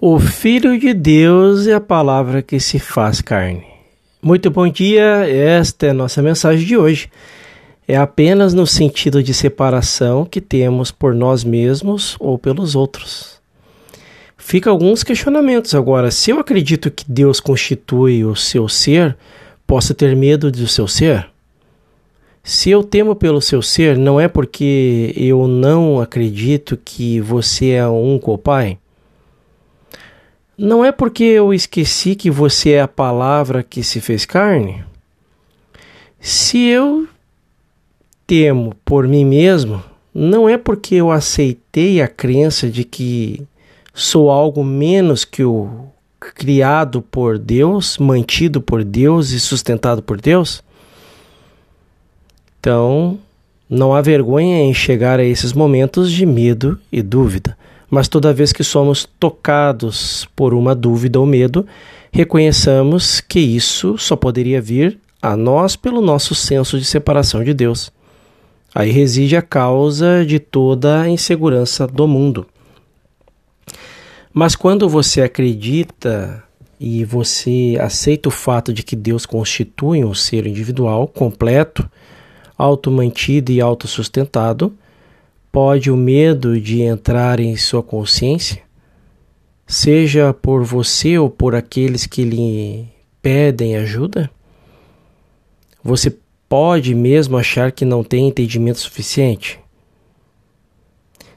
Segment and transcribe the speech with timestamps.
[0.00, 3.64] O Filho de Deus é a palavra que se faz carne.
[4.22, 7.10] Muito bom dia, esta é a nossa mensagem de hoje.
[7.86, 13.40] É apenas no sentido de separação que temos por nós mesmos ou pelos outros.
[14.36, 16.12] Fica alguns questionamentos agora.
[16.12, 19.16] Se eu acredito que Deus constitui o seu ser,
[19.66, 21.28] posso ter medo do seu ser?
[22.44, 27.88] Se eu temo pelo seu ser, não é porque eu não acredito que você é
[27.88, 28.78] um com o Pai?
[30.60, 34.82] Não é porque eu esqueci que você é a palavra que se fez carne?
[36.18, 37.06] Se eu
[38.26, 39.80] temo por mim mesmo,
[40.12, 43.46] não é porque eu aceitei a crença de que
[43.94, 45.86] sou algo menos que o
[46.18, 50.60] criado por Deus, mantido por Deus e sustentado por Deus?
[52.58, 53.16] Então,
[53.70, 57.56] não há vergonha em chegar a esses momentos de medo e dúvida
[57.90, 61.66] mas toda vez que somos tocados por uma dúvida ou medo,
[62.12, 67.90] reconheçamos que isso só poderia vir a nós pelo nosso senso de separação de Deus.
[68.74, 72.46] Aí reside a causa de toda a insegurança do mundo.
[74.32, 76.44] Mas quando você acredita
[76.78, 81.90] e você aceita o fato de que Deus constitui um ser individual, completo,
[82.56, 84.72] automantido e autossustentado,
[85.50, 88.62] pode o medo de entrar em sua consciência,
[89.66, 92.88] seja por você ou por aqueles que lhe
[93.20, 94.30] pedem ajuda?
[95.82, 96.16] Você
[96.48, 99.60] pode mesmo achar que não tem entendimento suficiente?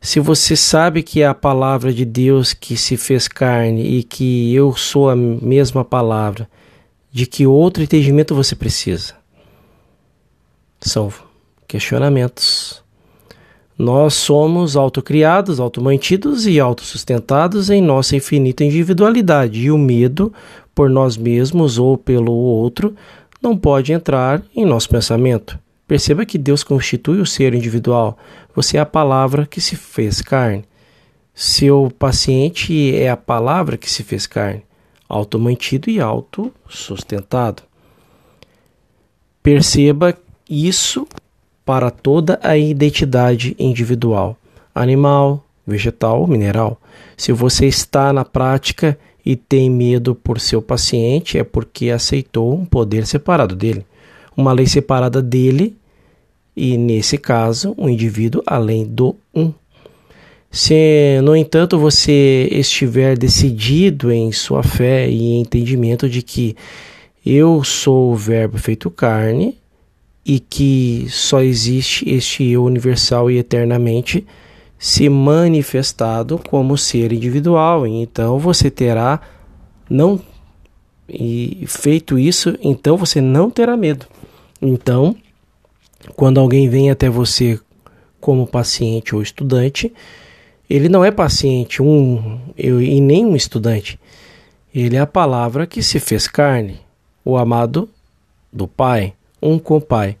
[0.00, 4.54] Se você sabe que é a palavra de Deus que se fez carne e que
[4.54, 6.48] eu sou a mesma palavra,
[7.10, 9.14] de que outro entendimento você precisa?
[10.80, 11.12] São
[11.66, 12.82] questionamentos
[13.78, 20.32] nós somos autocriados, automantidos e autossustentados em nossa infinita individualidade, e o medo
[20.74, 22.96] por nós mesmos ou pelo outro
[23.40, 25.56] não pode entrar em nosso pensamento.
[25.86, 28.18] Perceba que Deus constitui o ser individual.
[28.52, 30.64] Você é a palavra que se fez carne.
[31.32, 34.64] Seu paciente é a palavra que se fez carne,
[35.08, 37.62] automantido e autossustentado.
[39.40, 40.18] Perceba
[40.50, 41.06] isso
[41.68, 44.38] para toda a identidade individual,
[44.74, 46.80] animal, vegetal, mineral.
[47.14, 52.64] Se você está na prática e tem medo por seu paciente, é porque aceitou um
[52.64, 53.84] poder separado dele,
[54.34, 55.76] uma lei separada dele
[56.56, 59.52] e, nesse caso, um indivíduo além do um.
[60.50, 66.56] Se, no entanto, você estiver decidido em sua fé e entendimento de que
[67.26, 69.58] eu sou o Verbo feito carne,
[70.24, 74.26] e que só existe este eu universal e eternamente
[74.78, 77.86] se manifestado como ser individual.
[77.86, 79.20] Então você terá
[79.88, 80.20] não
[81.08, 84.06] e feito isso, então você não terá medo.
[84.60, 85.16] Então,
[86.14, 87.58] quando alguém vem até você
[88.20, 89.92] como paciente ou estudante,
[90.68, 93.98] ele não é paciente um eu, e nem um estudante.
[94.74, 96.78] Ele é a palavra que se fez carne,
[97.24, 97.88] o amado
[98.52, 100.16] do Pai um com o Pai.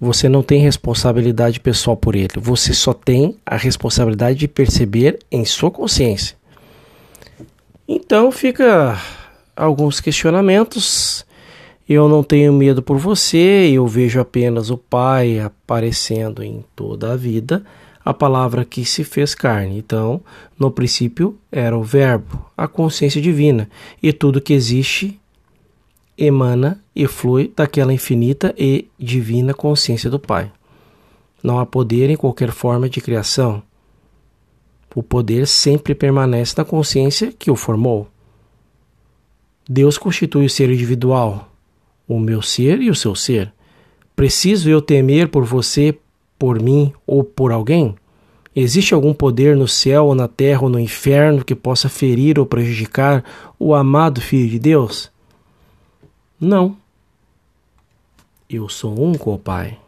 [0.00, 2.32] Você não tem responsabilidade pessoal por ele.
[2.36, 6.36] Você só tem a responsabilidade de perceber em sua consciência.
[7.86, 8.98] Então fica
[9.54, 11.26] alguns questionamentos.
[11.86, 17.16] Eu não tenho medo por você, eu vejo apenas o Pai aparecendo em toda a
[17.16, 17.64] vida,
[18.04, 19.76] a palavra que se fez carne.
[19.76, 20.20] Então,
[20.58, 23.68] no princípio era o Verbo, a consciência divina,
[24.00, 25.19] e tudo que existe
[26.16, 30.50] emana e flui daquela infinita e divina consciência do Pai.
[31.42, 33.62] Não há poder em qualquer forma de criação.
[34.94, 38.08] O poder sempre permanece na consciência que o formou.
[39.68, 41.48] Deus constitui o ser individual,
[42.06, 43.52] o meu ser e o seu ser.
[44.16, 45.96] Preciso eu temer por você,
[46.38, 47.94] por mim ou por alguém?
[48.54, 52.44] Existe algum poder no céu ou na terra ou no inferno que possa ferir ou
[52.44, 53.24] prejudicar
[53.58, 55.10] o amado Filho de Deus?
[56.40, 56.74] Não.
[58.48, 59.78] Eu sou um com o Pai.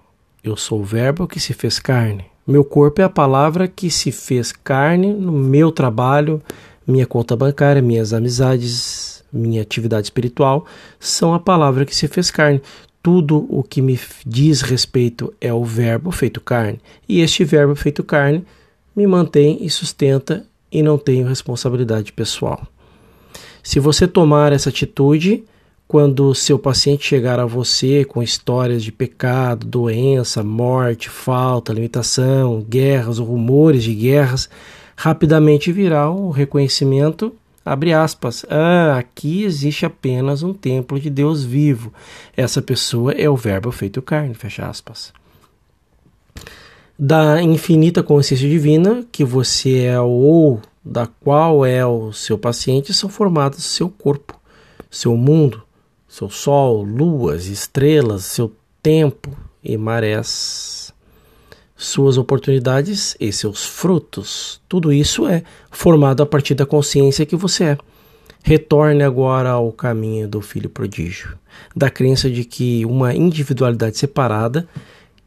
[0.44, 2.26] Eu sou o Verbo que se fez carne.
[2.46, 6.42] Meu corpo é a palavra que se fez carne no meu trabalho,
[6.86, 10.66] minha conta bancária, minhas amizades, minha atividade espiritual
[11.00, 12.60] são a palavra que se fez carne.
[13.02, 16.80] Tudo o que me diz respeito é o Verbo feito carne.
[17.08, 18.44] E este Verbo feito carne
[18.94, 22.66] me mantém e sustenta e não tenho responsabilidade pessoal.
[23.62, 25.44] Se você tomar essa atitude,
[25.92, 33.18] quando seu paciente chegar a você com histórias de pecado, doença, morte, falta, limitação, guerras
[33.18, 34.48] ou rumores de guerras,
[34.96, 37.30] rapidamente virá um reconhecimento
[37.64, 38.44] Abre aspas.
[38.48, 41.92] Ah, aqui existe apenas um templo de Deus vivo.
[42.36, 44.34] Essa pessoa é o Verbo feito carne.
[44.34, 45.12] Fecha aspas.
[46.98, 53.08] Da infinita consciência divina que você é ou da qual é o seu paciente são
[53.08, 54.40] formados seu corpo,
[54.90, 55.62] seu mundo,
[56.12, 60.92] seu sol, luas, estrelas, seu tempo e marés,
[61.74, 64.60] suas oportunidades e seus frutos.
[64.68, 67.78] Tudo isso é formado a partir da consciência que você é.
[68.44, 71.38] Retorne agora ao caminho do filho prodígio,
[71.74, 74.68] da crença de que uma individualidade separada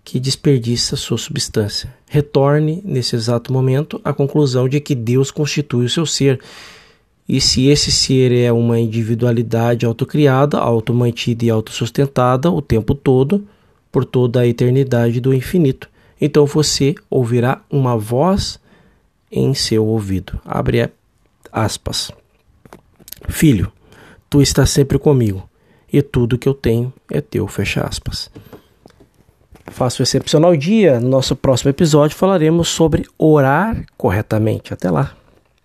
[0.03, 1.91] que desperdiça sua substância.
[2.07, 6.39] Retorne, nesse exato momento, à conclusão de que Deus constitui o seu ser.
[7.27, 13.47] E se esse ser é uma individualidade autocriada, automantida e autossustentada o tempo todo,
[13.91, 15.89] por toda a eternidade do infinito,
[16.19, 18.59] então você ouvirá uma voz
[19.31, 20.39] em seu ouvido.
[20.45, 20.89] Abre
[21.51, 22.11] aspas.
[23.27, 23.71] Filho,
[24.29, 25.49] tu estás sempre comigo,
[25.91, 27.47] e tudo que eu tenho é teu.
[27.47, 28.29] Fecha aspas.
[29.67, 30.99] Faça um excepcional dia.
[30.99, 34.73] No nosso próximo episódio falaremos sobre orar corretamente.
[34.73, 35.15] Até lá.